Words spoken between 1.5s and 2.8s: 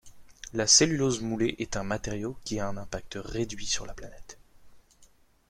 est un matériau qui a un